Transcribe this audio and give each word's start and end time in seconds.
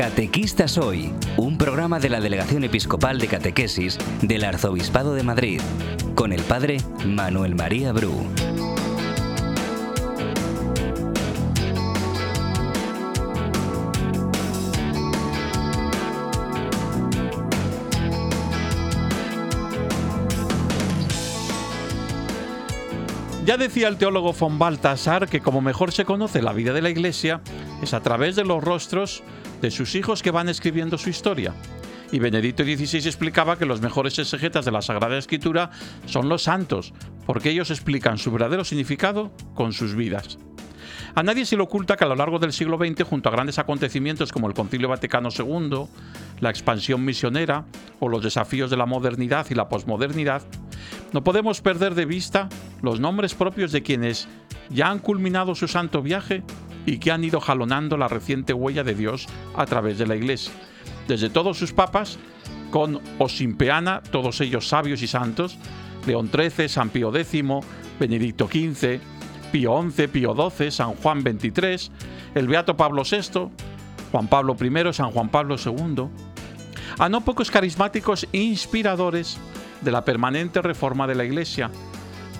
Catequistas 0.00 0.78
Hoy, 0.78 1.12
un 1.36 1.58
programa 1.58 2.00
de 2.00 2.08
la 2.08 2.22
Delegación 2.22 2.64
Episcopal 2.64 3.18
de 3.18 3.28
Catequesis 3.28 3.98
del 4.22 4.44
Arzobispado 4.44 5.12
de 5.12 5.22
Madrid, 5.22 5.60
con 6.14 6.32
el 6.32 6.40
Padre 6.40 6.78
Manuel 7.04 7.54
María 7.54 7.92
Bru. 7.92 8.14
Ya 23.44 23.58
decía 23.58 23.88
el 23.88 23.98
teólogo 23.98 24.32
von 24.32 24.58
Baltasar 24.58 25.28
que 25.28 25.40
como 25.40 25.60
mejor 25.60 25.92
se 25.92 26.06
conoce 26.06 26.40
la 26.40 26.54
vida 26.54 26.72
de 26.72 26.80
la 26.80 26.88
Iglesia 26.88 27.42
es 27.82 27.92
a 27.92 28.00
través 28.00 28.34
de 28.34 28.44
los 28.44 28.64
rostros 28.64 29.22
de 29.60 29.70
sus 29.70 29.94
hijos 29.94 30.22
que 30.22 30.30
van 30.30 30.48
escribiendo 30.48 30.98
su 30.98 31.10
historia. 31.10 31.54
Y 32.12 32.18
Benedicto 32.18 32.64
XVI 32.64 33.06
explicaba 33.06 33.56
que 33.56 33.66
los 33.66 33.80
mejores 33.80 34.18
exegetas 34.18 34.64
de 34.64 34.72
la 34.72 34.82
Sagrada 34.82 35.16
Escritura 35.16 35.70
son 36.06 36.28
los 36.28 36.42
santos, 36.42 36.92
porque 37.26 37.50
ellos 37.50 37.70
explican 37.70 38.18
su 38.18 38.32
verdadero 38.32 38.64
significado 38.64 39.30
con 39.54 39.72
sus 39.72 39.94
vidas. 39.94 40.38
A 41.14 41.22
nadie 41.22 41.44
se 41.44 41.56
le 41.56 41.62
oculta 41.62 41.96
que 41.96 42.04
a 42.04 42.08
lo 42.08 42.16
largo 42.16 42.38
del 42.38 42.52
siglo 42.52 42.78
XX, 42.78 43.02
junto 43.04 43.28
a 43.28 43.32
grandes 43.32 43.58
acontecimientos 43.58 44.32
como 44.32 44.48
el 44.48 44.54
Concilio 44.54 44.88
Vaticano 44.88 45.28
II, 45.36 45.86
la 46.40 46.50
expansión 46.50 47.04
misionera 47.04 47.64
o 47.98 48.08
los 48.08 48.22
desafíos 48.22 48.70
de 48.70 48.76
la 48.76 48.86
modernidad 48.86 49.46
y 49.50 49.54
la 49.54 49.68
posmodernidad, 49.68 50.42
no 51.12 51.24
podemos 51.24 51.60
perder 51.60 51.94
de 51.94 52.06
vista 52.06 52.48
los 52.82 53.00
nombres 53.00 53.34
propios 53.34 53.72
de 53.72 53.82
quienes 53.82 54.28
ya 54.68 54.88
han 54.88 55.00
culminado 55.00 55.54
su 55.54 55.66
santo 55.66 56.00
viaje 56.02 56.42
y 56.86 56.98
que 56.98 57.10
han 57.10 57.24
ido 57.24 57.40
jalonando 57.40 57.96
la 57.96 58.08
reciente 58.08 58.52
huella 58.52 58.84
de 58.84 58.94
Dios 58.94 59.26
a 59.56 59.66
través 59.66 59.98
de 59.98 60.06
la 60.06 60.16
Iglesia. 60.16 60.52
Desde 61.08 61.30
todos 61.30 61.58
sus 61.58 61.72
papas, 61.72 62.18
con 62.70 63.00
o 63.18 63.28
sin 63.28 63.56
peana, 63.56 64.02
todos 64.10 64.40
ellos 64.40 64.68
sabios 64.68 65.02
y 65.02 65.06
santos, 65.06 65.58
León 66.06 66.30
XIII, 66.32 66.68
San 66.68 66.90
Pío 66.90 67.14
X, 67.14 67.44
Benedicto 67.98 68.46
XV, 68.46 69.00
Pío 69.52 69.90
XI, 69.90 70.06
Pío 70.08 70.34
XII, 70.34 70.70
San 70.70 70.94
Juan 70.94 71.22
XXIII, 71.22 71.90
el 72.34 72.46
Beato 72.46 72.76
Pablo 72.76 73.02
VI, 73.02 73.48
Juan 74.12 74.28
Pablo 74.28 74.56
I, 74.60 74.92
San 74.92 75.10
Juan 75.10 75.28
Pablo 75.28 75.56
II, 75.56 76.04
a 76.98 77.08
no 77.08 77.20
pocos 77.22 77.50
carismáticos 77.50 78.26
inspiradores 78.32 79.38
de 79.80 79.90
la 79.90 80.04
permanente 80.04 80.62
reforma 80.62 81.06
de 81.06 81.14
la 81.14 81.24
Iglesia, 81.24 81.70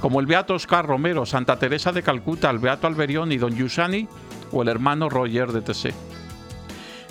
como 0.01 0.21
el 0.21 0.27
Beato 0.27 0.55
Oscar 0.55 0.87
Romero, 0.87 1.27
Santa 1.27 1.59
Teresa 1.59 1.93
de 1.93 2.03
Calcuta, 2.03 2.51
el 2.51 2.59
Beato 2.59 2.87
Alberión 2.87 3.33
y 3.33 3.39
Don 3.39 3.55
Giussani, 3.55 4.09
o 4.53 4.63
el 4.63 4.69
hermano 4.69 5.09
Roger 5.09 5.53
de 5.53 5.63
Tessé. 5.63 5.95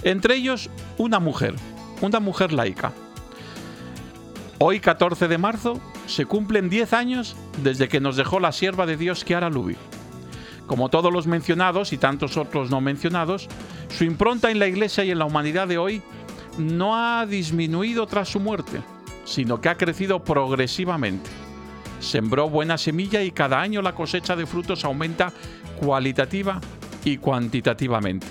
Entre 0.03 0.35
ellos, 0.35 0.69
una 0.97 1.19
mujer, 1.19 1.55
una 2.01 2.19
mujer 2.19 2.53
laica. 2.53 2.93
Hoy, 4.57 4.79
14 4.79 5.27
de 5.27 5.37
marzo, 5.37 5.79
se 6.05 6.25
cumplen 6.25 6.69
10 6.69 6.93
años 6.93 7.35
desde 7.63 7.87
que 7.87 7.99
nos 7.99 8.15
dejó 8.15 8.39
la 8.39 8.51
sierva 8.51 8.85
de 8.85 8.97
Dios 8.97 9.23
Chiara 9.23 9.49
Lubi. 9.49 9.75
Como 10.67 10.89
todos 10.89 11.11
los 11.11 11.27
mencionados 11.27 11.93
y 11.93 11.97
tantos 11.97 12.37
otros 12.37 12.69
no 12.69 12.81
mencionados, 12.81 13.47
su 13.89 14.03
impronta 14.03 14.51
en 14.51 14.59
la 14.59 14.67
Iglesia 14.67 15.03
y 15.03 15.11
en 15.11 15.19
la 15.19 15.25
humanidad 15.25 15.67
de 15.67 15.77
hoy 15.77 16.01
no 16.57 16.95
ha 16.95 17.25
disminuido 17.25 18.05
tras 18.05 18.29
su 18.29 18.39
muerte, 18.39 18.81
sino 19.25 19.61
que 19.61 19.69
ha 19.69 19.75
crecido 19.75 20.23
progresivamente. 20.23 21.29
Sembró 21.99 22.49
buena 22.49 22.77
semilla 22.77 23.23
y 23.23 23.31
cada 23.31 23.59
año 23.59 23.81
la 23.81 23.95
cosecha 23.95 24.35
de 24.35 24.45
frutos 24.45 24.85
aumenta 24.85 25.33
cualitativa 25.79 26.59
y 27.05 27.17
cuantitativamente. 27.17 28.27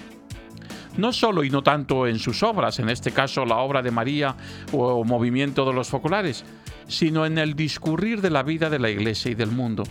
No 0.96 1.12
solo 1.12 1.44
y 1.44 1.50
no 1.50 1.62
tanto 1.62 2.06
en 2.06 2.18
sus 2.18 2.42
obras, 2.42 2.78
en 2.80 2.88
este 2.88 3.12
caso 3.12 3.44
la 3.44 3.58
obra 3.58 3.82
de 3.82 3.92
María 3.92 4.34
o 4.72 5.04
Movimiento 5.04 5.64
de 5.64 5.72
los 5.72 5.88
Focolares, 5.88 6.44
sino 6.88 7.24
en 7.24 7.38
el 7.38 7.54
discurrir 7.54 8.20
de 8.20 8.30
la 8.30 8.42
vida 8.42 8.68
de 8.68 8.78
la 8.78 8.90
Iglesia 8.90 9.30
y 9.30 9.34
del 9.34 9.50
mundo. 9.50 9.84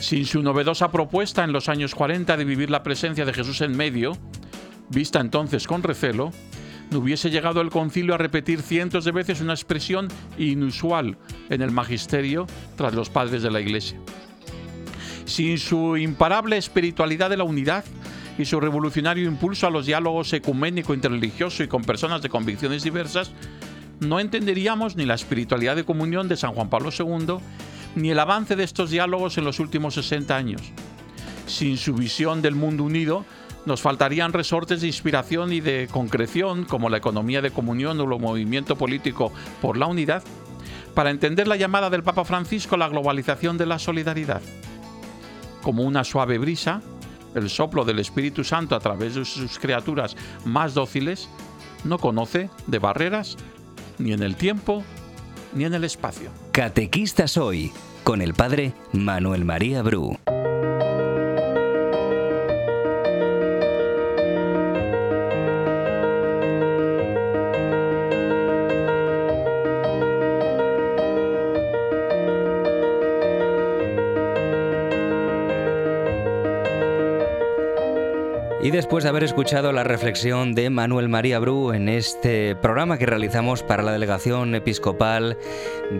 Sin 0.00 0.24
su 0.24 0.42
novedosa 0.42 0.90
propuesta 0.90 1.44
en 1.44 1.52
los 1.52 1.68
años 1.68 1.94
40 1.94 2.36
de 2.36 2.44
vivir 2.44 2.70
la 2.70 2.82
presencia 2.82 3.24
de 3.24 3.34
Jesús 3.34 3.60
en 3.60 3.76
medio, 3.76 4.16
vista 4.88 5.20
entonces 5.20 5.66
con 5.66 5.82
recelo, 5.82 6.32
no 6.90 6.98
hubiese 6.98 7.30
llegado 7.30 7.60
el 7.60 7.70
concilio 7.70 8.14
a 8.14 8.18
repetir 8.18 8.62
cientos 8.62 9.04
de 9.04 9.12
veces 9.12 9.40
una 9.40 9.52
expresión 9.52 10.08
inusual 10.38 11.18
en 11.48 11.62
el 11.62 11.70
magisterio 11.70 12.46
tras 12.76 12.94
los 12.94 13.10
padres 13.10 13.42
de 13.42 13.50
la 13.50 13.60
Iglesia. 13.60 14.00
Sin 15.30 15.58
su 15.58 15.96
imparable 15.96 16.56
espiritualidad 16.56 17.30
de 17.30 17.36
la 17.36 17.44
unidad 17.44 17.84
y 18.36 18.46
su 18.46 18.58
revolucionario 18.58 19.28
impulso 19.28 19.68
a 19.68 19.70
los 19.70 19.86
diálogos 19.86 20.32
ecuménico, 20.32 20.92
interreligioso 20.92 21.62
y 21.62 21.68
con 21.68 21.84
personas 21.84 22.20
de 22.20 22.28
convicciones 22.28 22.82
diversas, 22.82 23.30
no 24.00 24.18
entenderíamos 24.18 24.96
ni 24.96 25.06
la 25.06 25.14
espiritualidad 25.14 25.76
de 25.76 25.84
comunión 25.84 26.26
de 26.26 26.36
San 26.36 26.52
Juan 26.52 26.68
Pablo 26.68 26.90
II, 26.90 27.36
ni 27.94 28.10
el 28.10 28.18
avance 28.18 28.56
de 28.56 28.64
estos 28.64 28.90
diálogos 28.90 29.38
en 29.38 29.44
los 29.44 29.60
últimos 29.60 29.94
60 29.94 30.36
años. 30.36 30.62
Sin 31.46 31.76
su 31.76 31.94
visión 31.94 32.42
del 32.42 32.56
mundo 32.56 32.82
unido, 32.82 33.24
nos 33.66 33.80
faltarían 33.80 34.32
resortes 34.32 34.80
de 34.80 34.88
inspiración 34.88 35.52
y 35.52 35.60
de 35.60 35.86
concreción, 35.92 36.64
como 36.64 36.90
la 36.90 36.96
economía 36.96 37.40
de 37.40 37.52
comunión 37.52 38.00
o 38.00 38.02
el 38.02 38.20
movimiento 38.20 38.74
político 38.74 39.32
por 39.62 39.76
la 39.76 39.86
unidad, 39.86 40.24
para 40.96 41.10
entender 41.10 41.46
la 41.46 41.54
llamada 41.54 41.88
del 41.88 42.02
Papa 42.02 42.24
Francisco 42.24 42.74
a 42.74 42.78
la 42.78 42.88
globalización 42.88 43.58
de 43.58 43.66
la 43.66 43.78
solidaridad 43.78 44.42
como 45.62 45.82
una 45.82 46.04
suave 46.04 46.38
brisa, 46.38 46.82
el 47.34 47.48
soplo 47.48 47.84
del 47.84 47.98
Espíritu 47.98 48.44
Santo 48.44 48.74
a 48.74 48.80
través 48.80 49.14
de 49.14 49.24
sus 49.24 49.58
criaturas 49.58 50.16
más 50.44 50.74
dóciles, 50.74 51.28
no 51.84 51.98
conoce 51.98 52.50
de 52.66 52.78
barreras 52.78 53.36
ni 53.98 54.12
en 54.12 54.22
el 54.22 54.36
tiempo 54.36 54.82
ni 55.54 55.64
en 55.64 55.74
el 55.74 55.84
espacio. 55.84 56.30
Catequistas 56.52 57.36
hoy 57.36 57.72
con 58.04 58.22
el 58.22 58.34
Padre 58.34 58.72
Manuel 58.92 59.44
María 59.44 59.82
Bru. 59.82 60.16
Y 78.62 78.70
después 78.72 79.04
de 79.04 79.08
haber 79.08 79.24
escuchado 79.24 79.72
la 79.72 79.84
reflexión 79.84 80.54
de 80.54 80.68
Manuel 80.68 81.08
María 81.08 81.38
Bru 81.38 81.72
en 81.72 81.88
este 81.88 82.54
programa 82.56 82.98
que 82.98 83.06
realizamos 83.06 83.62
para 83.62 83.82
la 83.82 83.92
Delegación 83.92 84.54
Episcopal 84.54 85.38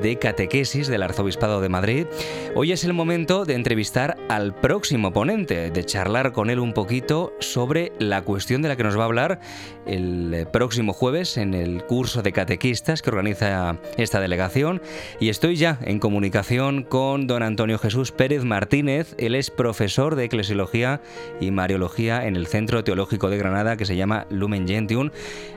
de 0.02 0.18
Catequesis 0.18 0.86
del 0.86 1.02
Arzobispado 1.02 1.62
de 1.62 1.70
Madrid, 1.70 2.06
hoy 2.54 2.72
es 2.72 2.84
el 2.84 2.92
momento 2.92 3.46
de 3.46 3.54
entrevistar 3.54 4.18
al 4.28 4.54
próximo 4.54 5.10
ponente, 5.10 5.70
de 5.70 5.84
charlar 5.84 6.32
con 6.32 6.50
él 6.50 6.58
un 6.58 6.74
poquito 6.74 7.32
sobre 7.40 7.92
la 7.98 8.20
cuestión 8.22 8.60
de 8.60 8.68
la 8.68 8.76
que 8.76 8.84
nos 8.84 8.98
va 8.98 9.04
a 9.04 9.06
hablar 9.06 9.40
el 9.86 10.46
próximo 10.52 10.92
jueves 10.92 11.38
en 11.38 11.54
el 11.54 11.82
curso 11.84 12.20
de 12.20 12.32
catequistas 12.32 13.00
que 13.00 13.08
organiza 13.08 13.78
esta 13.96 14.20
delegación. 14.20 14.82
Y 15.18 15.30
estoy 15.30 15.56
ya 15.56 15.78
en 15.80 15.98
comunicación 15.98 16.82
con 16.82 17.26
don 17.26 17.42
Antonio 17.42 17.78
Jesús 17.78 18.12
Pérez 18.12 18.44
Martínez, 18.44 19.14
él 19.16 19.34
es 19.34 19.50
profesor 19.50 20.14
de 20.14 20.24
Eclesiología 20.24 21.00
y 21.40 21.50
Mariología 21.52 22.26
en 22.26 22.36
el 22.36 22.49
Centro 22.50 22.82
Teológico 22.82 23.30
de 23.30 23.38
Granada 23.38 23.76
que 23.76 23.84
se 23.84 23.96
llama 23.96 24.26
Lumen 24.28 24.66
Gentium, 24.66 25.10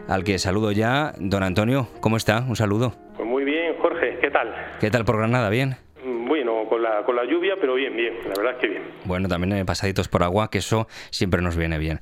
al 0.08 0.24
que 0.24 0.38
saludo 0.38 0.72
ya. 0.72 1.14
Don 1.18 1.44
Antonio, 1.44 1.88
¿cómo 2.00 2.18
está? 2.18 2.46
Un 2.48 2.56
saludo. 2.56 2.94
Pues 3.18 3.28
muy 3.28 3.44
bien, 3.44 3.76
Jorge, 3.82 4.20
¿qué 4.22 4.30
tal? 4.30 4.54
¿Qué 4.80 4.92
tal 4.92 5.04
por 5.04 5.18
Granada? 5.18 5.50
¿Bien? 5.50 5.76
Bueno, 6.06 6.68
con 6.70 6.84
la, 6.84 7.04
con 7.06 7.16
la 7.16 7.24
lluvia, 7.26 7.56
pero 7.60 7.76
bien, 7.76 7.96
bien, 7.96 8.14
la 8.24 8.34
verdad 8.38 8.54
es 8.54 8.60
que 8.60 8.68
bien. 8.68 8.84
Bueno, 9.06 9.28
también 9.28 9.66
pasaditos 9.66 10.08
por 10.08 10.24
agua, 10.24 10.50
que 10.50 10.60
eso 10.60 10.88
siempre 11.10 11.42
nos 11.42 11.56
viene 11.56 11.78
bien. 11.78 12.00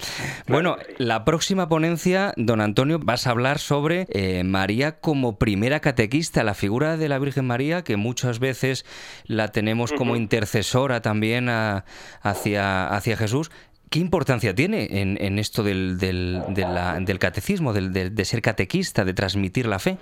Bueno, 0.47 0.77
la 0.97 1.23
próxima 1.23 1.69
ponencia, 1.69 2.33
don 2.35 2.61
Antonio, 2.61 2.99
vas 2.99 3.27
a 3.27 3.31
hablar 3.31 3.59
sobre 3.59 4.07
eh, 4.09 4.43
María 4.43 4.99
como 4.99 5.37
primera 5.37 5.79
catequista, 5.79 6.43
la 6.43 6.53
figura 6.53 6.97
de 6.97 7.09
la 7.09 7.19
Virgen 7.19 7.45
María, 7.45 7.83
que 7.83 7.95
muchas 7.97 8.39
veces 8.39 8.85
la 9.25 9.49
tenemos 9.49 9.93
como 9.93 10.15
intercesora 10.15 11.01
también 11.01 11.49
hacia, 11.49 12.87
hacia 12.87 13.17
Jesús. 13.17 13.51
¿Qué 13.91 13.99
importancia 13.99 14.55
tiene 14.55 14.87
en, 14.89 15.37
esto 15.37 15.63
del, 15.63 15.97
del, 15.97 16.39
del 16.47 17.19
catecismo, 17.19 17.73
del, 17.73 17.91
de 17.91 18.25
ser 18.25 18.41
catequista, 18.41 19.03
de 19.03 19.13
transmitir 19.13 19.65
la 19.65 19.79
fe? 19.79 19.97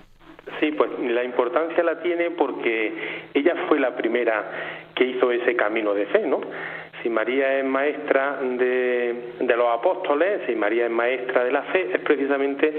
Sí, 0.60 0.72
pues 0.74 0.92
la 1.00 1.24
importancia 1.24 1.84
la 1.84 2.00
tiene 2.00 2.30
porque 2.30 2.94
ella 3.34 3.56
fue 3.68 3.80
la 3.80 3.96
primera 3.96 4.92
que 4.94 5.06
hizo 5.06 5.32
ese 5.32 5.56
camino 5.56 5.96
de 5.96 6.06
fe, 6.06 6.28
¿no? 6.28 6.40
Si 7.02 7.10
María 7.10 7.58
es 7.58 7.66
maestra 7.66 8.38
de, 8.42 9.34
de, 9.40 9.58
los 9.58 9.70
apóstoles, 9.70 10.42
si 10.46 10.54
María 10.54 10.86
es 10.86 10.92
maestra 10.92 11.44
de 11.44 11.52
la 11.52 11.64
fe, 11.64 11.90
es 11.92 12.02
precisamente 12.02 12.72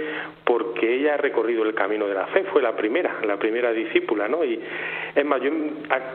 porque 0.44 0.94
ella 0.94 1.14
ha 1.14 1.16
recorrido 1.16 1.64
el 1.64 1.74
camino 1.74 2.06
de 2.06 2.14
la 2.14 2.28
fe, 2.28 2.44
fue 2.52 2.62
la 2.62 2.76
primera, 2.76 3.16
la 3.26 3.36
primera 3.36 3.72
discípula, 3.72 4.28
¿no? 4.28 4.44
Y 4.44 4.60
es 5.12 5.24
más, 5.24 5.42
yo, 5.42 5.50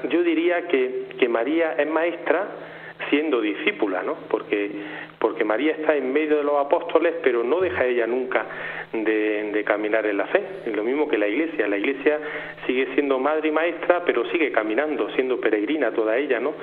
yo 0.08 0.24
diría 0.24 0.68
que, 0.70 1.08
que 1.20 1.28
María 1.28 1.74
es 1.74 1.90
maestra 1.90 2.48
siendo 3.10 3.42
discípula, 3.42 4.02
¿no? 4.04 4.16
Porque, 4.30 4.72
porque 5.20 5.44
María 5.44 5.74
está 5.74 5.96
en 5.96 6.12
medio 6.12 6.38
de 6.38 6.44
los 6.44 6.58
apóstoles, 6.60 7.16
pero 7.24 7.44
no 7.44 7.60
deja 7.60 7.86
ella 7.86 8.08
nunca 8.08 8.46
de, 8.92 9.64
caminar 9.66 10.06
en 10.06 10.18
la 10.18 10.28
fe. 10.28 10.44
Lo 10.74 10.84
mismo 10.84 11.08
que 11.08 11.18
la 11.18 11.28
Iglesia. 11.28 11.68
La 11.68 11.78
Iglesia 11.78 12.20
sigue 12.68 12.94
siendo 12.94 13.20
madre 13.20 13.50
y 13.50 13.52
maestra, 13.52 14.04
pero 14.06 14.30
sigue 14.32 14.52
caminando, 14.52 15.10
siendo 15.16 15.40
peregrina 15.40 15.92
toda 15.92 16.18
ella, 16.18 16.40
¿no? 16.40 16.54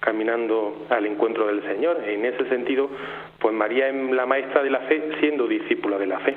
Caminando 0.00 0.86
al 0.88 1.06
encuentro 1.06 1.46
del 1.46 1.62
Señor. 1.62 2.02
En 2.06 2.24
ese 2.24 2.48
sentido, 2.48 2.88
pues 3.38 3.54
María 3.54 3.88
es 3.88 4.10
la 4.12 4.26
maestra 4.26 4.62
de 4.62 4.70
la 4.70 4.80
fe, 4.80 5.02
siendo 5.20 5.46
discípula 5.46 5.98
de 5.98 6.06
la 6.06 6.20
fe. 6.20 6.36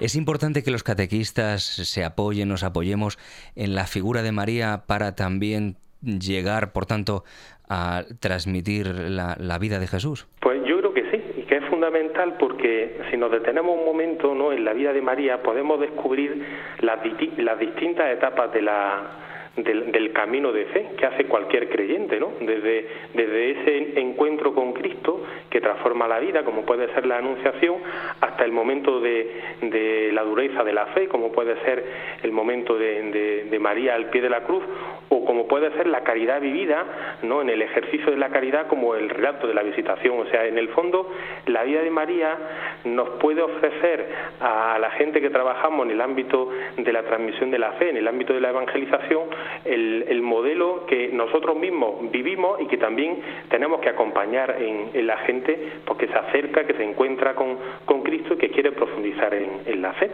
Es 0.00 0.14
importante 0.16 0.62
que 0.62 0.70
los 0.70 0.82
catequistas 0.82 1.62
se 1.62 2.04
apoyen, 2.04 2.48
nos 2.48 2.62
apoyemos 2.62 3.18
en 3.54 3.74
la 3.74 3.86
figura 3.86 4.22
de 4.22 4.32
María 4.32 4.84
para 4.86 5.14
también 5.14 5.76
llegar, 6.02 6.72
por 6.72 6.86
tanto, 6.86 7.24
a 7.68 8.04
transmitir 8.20 8.86
la, 8.86 9.58
vida 9.58 9.78
de 9.78 9.86
Jesús? 9.86 10.26
Pues 10.40 10.62
yo 10.64 10.78
creo 10.78 10.94
que 10.94 11.10
sí, 11.10 11.40
y 11.40 11.42
que 11.42 11.56
es 11.56 11.64
fundamental 11.64 12.36
porque 12.38 13.00
si 13.10 13.16
nos 13.16 13.30
detenemos 13.30 13.78
un 13.78 13.84
momento 13.84 14.34
¿no? 14.34 14.52
en 14.52 14.64
la 14.64 14.72
vida 14.72 14.92
de 14.92 15.02
María 15.02 15.42
podemos 15.42 15.80
descubrir 15.80 16.44
las, 16.80 16.98
las 17.38 17.58
distintas 17.58 18.12
etapas 18.12 18.52
de 18.52 18.62
la, 18.62 19.25
del, 19.56 20.12
camino 20.12 20.52
de 20.52 20.66
fe 20.66 20.86
que 20.98 21.06
hace 21.06 21.24
cualquier 21.24 21.68
creyente, 21.68 22.20
¿no? 22.20 22.32
Desde, 22.40 22.88
desde 23.14 23.50
ese 23.50 24.00
encuentro 24.00 24.54
con 24.54 24.72
Cristo 24.72 25.22
que 25.50 25.60
transforma 25.60 26.06
la 26.06 26.18
vida, 26.18 26.44
como 26.44 26.62
puede 26.62 26.92
ser 26.94 27.06
la 27.06 27.18
anunciación, 27.18 27.76
hasta 28.20 28.44
el 28.44 28.52
momento 28.52 29.00
de, 29.00 29.30
de 29.62 30.10
la 30.12 30.22
dureza 30.22 30.62
de 30.64 30.72
la 30.72 30.86
fe, 30.86 31.08
como 31.08 31.32
puede 31.32 31.56
ser 31.64 31.84
el 32.22 32.32
momento 32.32 32.78
de, 32.78 33.44
de, 33.50 33.58
María 33.58 33.94
al 33.94 34.10
pie 34.10 34.20
de 34.20 34.28
la 34.28 34.42
cruz, 34.42 34.62
o 35.08 35.24
como 35.24 35.48
puede 35.48 35.70
ser 35.72 35.86
la 35.86 36.02
caridad 36.02 36.40
vivida, 36.40 36.84
¿no? 37.22 37.40
En 37.40 37.48
el 37.48 37.62
ejercicio 37.62 38.10
de 38.10 38.18
la 38.18 38.28
caridad 38.28 38.66
como 38.66 38.94
el 38.94 39.08
relato 39.08 39.46
de 39.46 39.54
la 39.54 39.62
visitación. 39.62 40.20
O 40.20 40.26
sea, 40.26 40.46
en 40.46 40.58
el 40.58 40.68
fondo, 40.68 41.10
la 41.46 41.64
vida 41.64 41.82
de 41.82 41.90
María 41.90 42.36
nos 42.84 43.08
puede 43.20 43.42
ofrecer 43.42 44.06
a 44.40 44.78
la 44.78 44.90
gente 44.90 45.20
que 45.20 45.30
trabajamos 45.30 45.86
en 45.86 45.92
el 45.92 46.00
ámbito 46.00 46.50
de 46.76 46.92
la 46.92 47.02
transmisión 47.04 47.50
de 47.50 47.58
la 47.58 47.72
fe, 47.72 47.90
en 47.90 47.96
el 47.96 48.06
ámbito 48.06 48.34
de 48.34 48.40
la 48.40 48.50
evangelización, 48.50 49.24
el, 49.64 50.22
modelo 50.22 50.86
que 50.86 51.08
nosotros 51.08 51.56
mismos 51.56 52.10
vivimos 52.10 52.60
y 52.60 52.66
que 52.66 52.76
también 52.76 53.20
tenemos 53.48 53.80
que 53.80 53.88
acompañar 53.88 54.56
en, 54.60 55.06
la 55.06 55.18
gente 55.18 55.80
porque 55.84 56.08
se 56.08 56.14
acerca, 56.14 56.66
que 56.66 56.74
se 56.74 56.82
encuentra 56.82 57.34
con, 57.34 57.56
Cristo 58.02 58.34
y 58.34 58.36
que 58.38 58.50
quiere 58.50 58.72
profundizar 58.72 59.34
en, 59.34 59.82
la 59.82 59.92
fe. 59.94 60.10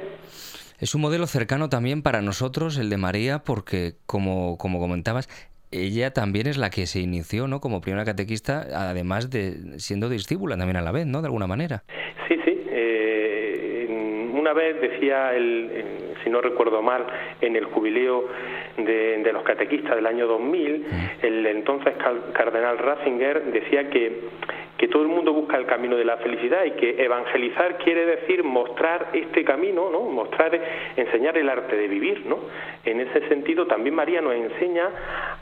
Es 0.81 0.94
un 0.94 1.00
modelo 1.00 1.26
cercano 1.26 1.69
también 1.69 2.02
para 2.02 2.23
nosotros, 2.23 2.79
el 2.79 2.90
de 2.90 2.96
María, 2.96 3.40
porque 3.44 3.93
como, 4.06 4.56
como 4.58 4.79
comentabas, 4.79 5.29
ella 5.73 6.12
también 6.12 6.46
es 6.46 6.58
la 6.58 6.70
que 6.70 6.87
se 6.87 7.00
inició, 7.00 7.49
¿no? 7.49 7.61
Como 7.61 7.81
primera 7.81 8.05
catequista, 8.05 8.67
además 8.75 9.31
de 9.31 9.78
siendo 9.78 10.08
discípula 10.08 10.56
también 10.56 10.76
a 10.76 10.82
la 10.82 10.93
vez, 10.93 11.06
¿no? 11.06 11.23
De 11.23 11.26
alguna 11.26 11.46
manera. 11.46 11.85
Sí, 12.28 12.37
vez 14.52 14.81
decía 14.81 15.34
el, 15.34 16.14
si 16.22 16.31
no 16.31 16.40
recuerdo 16.40 16.82
mal, 16.82 17.06
en 17.40 17.56
el 17.56 17.64
jubileo 17.66 18.28
de, 18.76 19.31
los 19.32 19.43
catequistas 19.43 19.96
del 19.96 20.06
año 20.06 20.26
2000, 20.26 20.87
el 21.22 21.46
entonces 21.46 21.94
cardenal 22.32 22.78
Ratzinger 22.78 23.44
decía 23.44 23.88
que, 23.88 24.20
que 24.76 24.88
todo 24.88 25.02
el 25.02 25.08
mundo 25.08 25.32
busca 25.32 25.56
el 25.56 25.66
camino 25.66 25.96
de 25.96 26.04
la 26.04 26.16
felicidad 26.19 26.64
y 26.64 26.72
que 26.72 27.02
evangelizar 27.02 27.78
quiere 27.78 28.04
decir 28.04 28.43
mostrar 28.44 29.10
este 29.12 29.44
camino, 29.44 29.90
¿no? 29.90 30.00
mostrar, 30.00 30.58
enseñar 30.96 31.38
el 31.38 31.49
arte 31.49 31.76
de 31.76 31.88
vivir. 31.88 32.26
¿no? 32.26 32.38
En 32.84 33.00
ese 33.00 33.28
sentido, 33.28 33.66
también 33.66 33.94
María 33.94 34.20
nos 34.20 34.34
enseña 34.34 34.88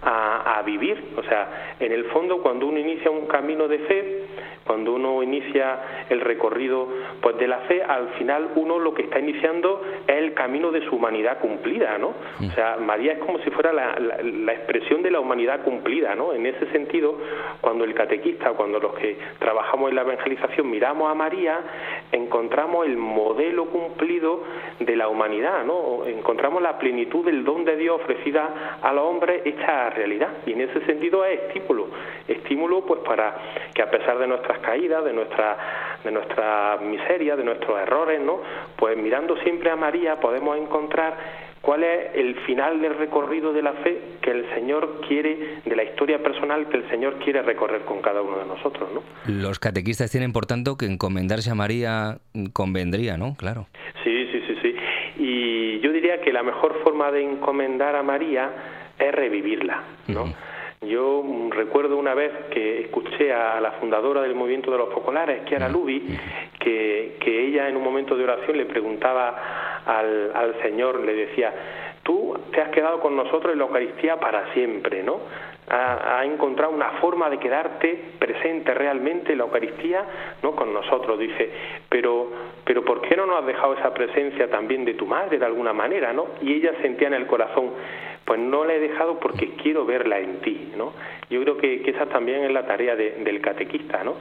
a, 0.03 0.59
a 0.59 0.63
vivir. 0.63 1.03
O 1.17 1.23
sea, 1.23 1.75
en 1.81 1.91
el 1.91 2.05
fondo, 2.07 2.43
cuando 2.43 2.67
uno 2.67 2.79
inicia 2.79 3.11
un 3.11 3.27
camino 3.27 3.67
de 3.67 3.79
fe, 3.79 4.25
cuando 4.71 4.93
uno 4.93 5.21
inicia 5.21 5.81
el 6.09 6.21
recorrido 6.21 6.87
pues 7.21 7.37
de 7.39 7.49
la 7.49 7.59
fe, 7.63 7.83
al 7.83 8.11
final 8.11 8.51
uno 8.55 8.79
lo 8.79 8.95
que 8.95 9.03
está 9.03 9.19
iniciando 9.19 9.83
es 10.07 10.15
el 10.15 10.33
camino 10.33 10.71
de 10.71 10.83
su 10.83 10.95
humanidad 10.95 11.41
cumplida, 11.41 11.99
¿no? 11.99 12.15
O 12.39 12.51
sea, 12.55 12.77
María 12.77 13.15
es 13.15 13.19
como 13.19 13.41
si 13.41 13.51
fuera 13.51 13.73
la, 13.73 13.99
la, 13.99 14.53
expresión 14.53 15.03
de 15.03 15.11
la 15.11 15.19
humanidad 15.19 15.63
cumplida, 15.65 16.15
¿no? 16.15 16.33
En 16.33 16.47
ese 16.47 16.67
sentido, 16.71 17.19
cuando 17.61 17.83
el 17.83 17.95
catequista, 17.95 18.53
cuando 18.53 18.79
los 18.79 18.95
que 18.95 19.19
trabajamos 19.41 19.91
en 19.91 19.97
la 19.97 20.03
evangelización 20.03 20.71
miramos 20.71 21.11
a 21.11 21.15
María, 21.15 21.59
encontramos 22.13 22.87
el 22.87 22.97
modelo 22.97 23.65
cumplido 23.71 24.45
de 24.79 24.95
la 24.95 25.09
humanidad, 25.09 25.65
¿no? 25.65 26.07
Encontramos 26.07 26.63
la 26.63 26.79
plenitud 26.79 27.25
del 27.25 27.43
don 27.43 27.65
de 27.65 27.75
Dios 27.75 28.01
ofrecida 28.01 28.79
a 28.81 28.93
los 28.93 29.05
hombres 29.05 29.43
hecha 29.45 29.91
realidad. 29.91 30.29
Y 30.47 30.53
en 30.53 30.61
ese 30.61 30.81
sentido 30.87 31.25
es 31.25 31.41
estímulo, 31.41 31.89
estímulo 32.29 32.87
pues 32.87 33.01
para 33.01 33.35
que 33.75 33.83
a 33.83 33.91
pesar 33.91 34.17
de 34.19 34.29
nuestras 34.29 34.60
caídas, 34.61 35.05
de 35.05 35.13
nuestra, 35.13 35.57
de 36.05 36.11
nuestra 36.11 36.79
miseria, 36.83 37.37
de 37.37 37.45
nuestros 37.45 37.79
errores, 37.81 38.21
¿no? 38.21 38.41
Pues 38.77 38.97
mirando 38.97 39.37
siempre 39.39 39.71
a 39.71 39.77
María 39.77 40.21
podemos 40.21 40.57
encontrar 40.59 41.17
cuál 41.61 41.85
es 41.85 42.15
el 42.15 42.35
final 42.47 42.81
del 42.81 42.97
recorrido 42.97 43.53
de 43.53 43.63
la 43.63 43.73
fe 43.75 44.01
que 44.23 44.31
el 44.31 44.49
Señor 44.55 45.01
quiere, 45.07 45.61
de 45.65 45.77
la 45.77 45.85
historia 45.85 46.23
personal 46.23 46.69
que 46.69 46.79
el 46.79 46.89
Señor 46.89 47.17
quiere 47.23 47.43
recorrer 47.43 47.83
con 47.83 48.01
cada 48.01 48.23
uno 48.23 48.39
de 48.39 48.47
nosotros, 48.47 48.89
¿no? 48.95 49.03
Los 49.27 49.59
catequistas 49.59 50.11
tienen, 50.11 50.33
por 50.33 50.47
tanto, 50.47 50.77
que 50.77 50.87
encomendarse 50.87 51.51
a 51.51 51.55
María 51.55 52.19
convendría, 52.53 53.17
¿no? 53.17 53.35
Claro. 53.37 53.67
Sí, 54.05 54.29
sí, 54.33 54.43
sí, 54.47 54.57
sí. 54.63 54.77
Y 55.19 55.81
yo 55.81 55.93
diría 55.93 56.21
que 56.21 56.33
la 56.33 56.43
mejor 56.43 56.81
forma 56.83 57.11
de 57.11 57.23
encomendar 57.23 57.95
a 57.95 58.03
María 58.03 58.51
es 58.99 59.13
revivirla, 59.15 59.83
¿no? 60.09 60.33
Yo 60.83 61.23
recuerdo 61.51 61.99
una 61.99 62.15
vez 62.15 62.33
que 62.51 62.81
escuché 62.81 63.35
a 63.35 63.61
la 63.61 63.73
fundadora 63.73 64.23
del 64.23 64.35
movimiento 64.35 64.71
de 64.71 64.79
los 64.79 64.89
populares, 64.89 65.45
Chiara 65.45 65.69
Lubi, 65.69 66.03
que, 66.59 67.19
que 67.21 67.49
ella 67.49 67.69
en 67.69 67.77
un 67.77 67.85
momento 67.85 68.17
de 68.17 68.25
oración 68.25 68.57
le 68.57 68.65
preguntaba 68.65 69.83
al, 69.85 70.33
al 70.35 70.63
Señor, 70.63 71.01
le 71.01 71.13
decía, 71.13 71.53
tú 72.03 72.35
te 72.51 72.63
has 72.63 72.71
quedado 72.71 72.99
con 73.01 73.15
nosotros 73.15 73.53
en 73.53 73.59
la 73.59 73.67
Eucaristía 73.67 74.19
para 74.19 74.55
siempre, 74.55 75.03
¿no? 75.03 75.21
Ha, 75.69 76.25
encontrado 76.25 76.73
una 76.73 76.93
forma 77.01 77.31
de 77.31 77.39
quedarte 77.39 78.15
presente 78.19 78.75
realmente 78.75 79.33
en 79.33 79.39
la 79.39 79.45
Eucaristía, 79.45 80.05
¿no? 80.43 80.57
Con 80.57 80.73
nosotros, 80.73 81.19
dice, 81.19 81.51
pero, 81.89 82.29
pero 82.65 82.85
¿por 82.85 83.03
qué 83.03 83.17
no 83.17 83.27
nos 83.27 83.41
has 83.41 83.47
dejado 83.47 83.75
esa 83.75 83.95
presencia 83.95 84.51
también 84.51 84.85
de 84.85 84.95
tu 84.95 85.07
madre 85.07 85.39
de 85.39 85.45
alguna 85.45 85.73
manera, 85.73 86.13
¿no? 86.13 86.27
Y 86.41 86.55
ella 86.55 86.73
sentía 86.83 87.07
en 87.09 87.15
el 87.15 87.27
corazón, 87.27 87.71
pues 88.31 88.39
no 88.39 88.65
la 88.65 88.75
he 88.75 88.79
dejado 88.79 89.19
porque 89.19 89.57
quiero 89.61 89.85
verla 89.85 90.21
en 90.21 90.41
ti, 90.41 90.71
¿no? 90.77 90.93
Yo 91.31 91.43
creo 91.43 91.57
que, 91.57 91.83
esa 91.85 92.07
también 92.07 92.45
es 92.45 92.53
la 92.53 92.65
tarea 92.65 92.95
del 92.95 93.41
catequista, 93.41 94.05
¿no? 94.05 94.15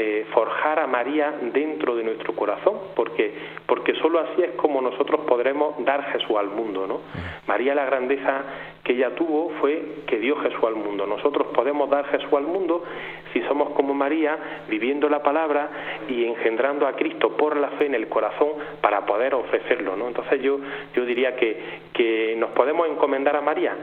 Eh, 0.00 0.26
forjar 0.32 0.78
a 0.78 0.86
María 0.86 1.34
dentro 1.52 1.96
de 1.96 2.04
nuestro 2.04 2.32
corazón, 2.36 2.74
porque, 2.94 3.34
porque 3.66 3.94
solo 3.94 4.20
así 4.20 4.44
es 4.44 4.52
como 4.52 4.80
nosotros 4.80 5.22
podremos 5.26 5.74
dar 5.84 6.12
Jesús 6.12 6.36
al 6.38 6.46
mundo, 6.46 6.86
¿no? 6.86 7.00
María 7.48 7.74
la 7.74 7.84
grandeza 7.84 8.44
que 8.84 8.92
ella 8.92 9.16
tuvo 9.16 9.50
fue 9.60 9.82
que 10.06 10.20
dio 10.20 10.36
Jesús 10.36 10.62
al 10.62 10.76
mundo. 10.76 11.04
Nosotros 11.04 11.48
podemos 11.48 11.90
dar 11.90 12.04
Jesús 12.12 12.32
al 12.32 12.44
mundo 12.44 12.84
si 13.32 13.40
somos 13.48 13.70
como 13.70 13.92
María, 13.92 14.38
viviendo 14.68 15.08
la 15.08 15.20
palabra 15.20 15.68
y 16.08 16.24
engendrando 16.26 16.86
a 16.86 16.92
Cristo 16.92 17.36
por 17.36 17.56
la 17.56 17.70
fe 17.70 17.86
en 17.86 17.96
el 17.96 18.08
corazón 18.08 18.50
para 18.80 19.04
poder 19.04 19.34
ofrecerlo, 19.34 19.96
¿no? 19.96 20.06
Entonces 20.06 20.40
yo, 20.40 20.60
yo 20.94 21.04
diría 21.06 21.34
que, 21.34 21.60
que 21.92 22.36
nos 22.38 22.50
podemos 22.50 22.88
encomendar 22.88 23.34
a 23.34 23.40
María, 23.40 23.76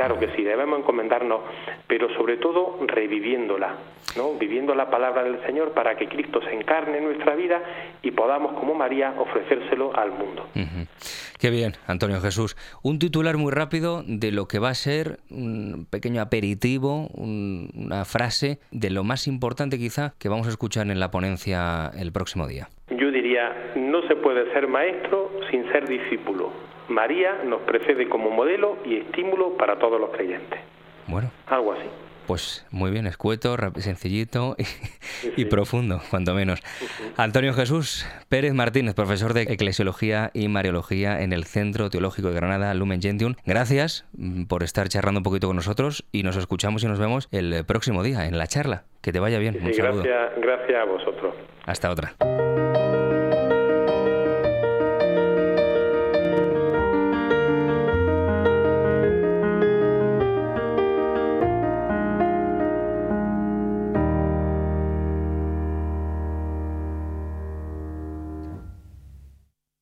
Claro 0.00 0.18
que 0.18 0.28
sí, 0.34 0.42
debemos 0.42 0.78
encomendarnos, 0.78 1.40
pero 1.86 2.08
sobre 2.14 2.38
todo 2.38 2.78
reviviéndola, 2.86 3.74
¿no? 4.16 4.32
viviendo 4.38 4.74
la 4.74 4.88
palabra 4.88 5.22
del 5.22 5.44
Señor 5.44 5.72
para 5.72 5.94
que 5.98 6.08
Cristo 6.08 6.40
se 6.40 6.54
encarne 6.54 6.96
en 6.96 7.04
nuestra 7.04 7.34
vida 7.34 7.60
y 8.02 8.10
podamos, 8.10 8.54
como 8.54 8.72
María, 8.72 9.12
ofrecérselo 9.18 9.94
al 9.94 10.12
mundo. 10.12 10.46
Qué 11.38 11.50
bien, 11.50 11.74
Antonio 11.86 12.18
Jesús. 12.22 12.56
Un 12.82 12.98
titular 12.98 13.36
muy 13.36 13.52
rápido 13.52 14.02
de 14.06 14.32
lo 14.32 14.48
que 14.48 14.58
va 14.58 14.70
a 14.70 14.74
ser 14.74 15.18
un 15.28 15.86
pequeño 15.90 16.22
aperitivo, 16.22 17.08
una 17.12 18.06
frase 18.06 18.58
de 18.70 18.88
lo 18.88 19.04
más 19.04 19.26
importante 19.26 19.76
quizá 19.76 20.14
que 20.18 20.30
vamos 20.30 20.46
a 20.46 20.50
escuchar 20.50 20.88
en 20.88 20.98
la 20.98 21.10
ponencia 21.10 21.90
el 21.94 22.10
próximo 22.10 22.46
día. 22.46 22.70
Yo 22.88 23.10
diría, 23.10 23.72
no 23.76 24.00
se 24.08 24.16
puede 24.16 24.50
ser 24.54 24.66
maestro 24.66 25.30
sin 25.50 25.70
ser 25.70 25.86
discípulo. 25.86 26.50
María 26.90 27.42
nos 27.44 27.62
precede 27.62 28.08
como 28.08 28.30
modelo 28.30 28.76
y 28.84 28.96
estímulo 28.96 29.56
para 29.56 29.78
todos 29.78 30.00
los 30.00 30.10
creyentes. 30.10 30.60
Bueno. 31.06 31.30
Algo 31.46 31.72
así. 31.72 31.86
Pues 32.26 32.64
muy 32.70 32.92
bien, 32.92 33.08
escueto, 33.08 33.56
sencillito 33.76 34.54
y, 35.36 35.46
profundo, 35.46 36.00
cuanto 36.10 36.32
menos. 36.32 36.62
Antonio 37.16 37.54
Jesús 37.54 38.06
Pérez 38.28 38.54
Martínez, 38.54 38.94
profesor 38.94 39.34
de 39.34 39.42
Eclesiología 39.42 40.30
y 40.32 40.46
Mariología 40.46 41.22
en 41.22 41.32
el 41.32 41.44
Centro 41.44 41.90
Teológico 41.90 42.28
de 42.28 42.34
Granada, 42.34 42.72
Lumen 42.74 43.02
Gentium. 43.02 43.34
Gracias 43.46 44.06
mm, 44.16 44.44
por 44.44 44.62
estar 44.62 44.88
charlando 44.88 45.18
un 45.18 45.24
poquito 45.24 45.48
con 45.48 45.56
nosotros 45.56 46.04
y 46.12 46.22
nos 46.22 46.36
escuchamos 46.36 46.84
y 46.84 46.86
nos 46.86 47.00
vemos 47.00 47.28
el 47.32 47.64
próximo 47.64 48.04
día 48.04 48.26
en 48.26 48.38
la 48.38 48.46
charla. 48.46 48.84
Que 49.02 49.12
te 49.12 49.18
vaya 49.18 49.38
bien. 49.38 49.58
Gracias, 49.60 50.04
gracias 50.36 50.80
a 50.80 50.84
vosotros. 50.84 51.34
Hasta 51.66 51.90
otra. 51.90 52.14